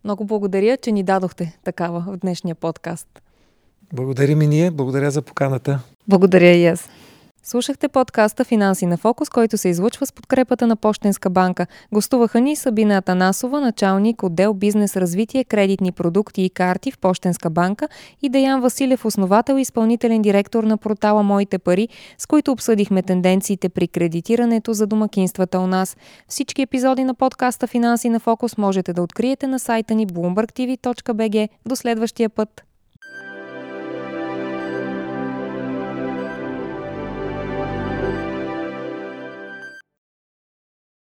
Много 0.04 0.26
благодаря, 0.26 0.78
че 0.78 0.92
ни 0.92 1.04
дадохте 1.04 1.58
такава 1.64 2.04
в 2.08 2.18
днешния 2.18 2.56
подкаст. 2.56 3.08
Благодарим 3.94 4.42
и 4.42 4.48
ние. 4.48 4.72
Благодаря 4.72 5.12
за 5.12 5.22
поканата. 5.22 5.80
Благодаря 6.08 6.52
и 6.52 6.66
аз. 6.66 6.90
Слушахте 7.46 7.88
подкаста 7.88 8.44
Финанси 8.44 8.86
на 8.86 8.98
фокус, 8.98 9.30
който 9.30 9.58
се 9.58 9.70
излъчва 9.70 10.06
с 10.06 10.12
подкрепата 10.12 10.68
на 10.68 10.76
Пощенска 10.76 11.30
банка. 11.30 11.68
Гостуваха 11.94 12.42
ни 12.42 12.56
Сабина 12.56 12.98
Атанасова, 12.98 13.62
началник 13.62 14.24
отдел 14.24 14.54
бизнес 14.54 14.98
развитие, 14.98 15.44
кредитни 15.44 15.92
продукти 15.92 16.42
и 16.42 16.50
карти 16.50 16.92
в 16.92 16.98
Пощенска 16.98 17.50
банка 17.50 17.88
и 18.22 18.30
Деян 18.30 18.62
Василев, 18.62 19.06
основател 19.06 19.58
и 19.58 19.62
изпълнителен 19.62 20.22
директор 20.22 20.64
на 20.64 20.78
портала 20.78 21.24
Моите 21.24 21.60
пари, 21.60 21.88
с 22.18 22.26
които 22.26 22.52
обсъдихме 22.52 23.04
тенденциите 23.04 23.70
при 23.70 23.88
кредитирането 23.88 24.74
за 24.74 24.88
домакинствата 24.88 25.60
у 25.60 25.68
нас. 25.68 25.98
Всички 26.28 26.62
епизоди 26.62 27.04
на 27.04 27.14
подкаста 27.14 27.68
Финанси 27.68 28.10
на 28.10 28.20
фокус 28.20 28.58
можете 28.58 28.94
да 28.94 29.02
откриете 29.02 29.48
на 29.48 29.60
сайта 29.60 29.96
ни 29.96 30.08
bloombergtv.bg. 30.08 31.50
До 31.66 31.76
следващия 31.76 32.30
път! 32.30 32.64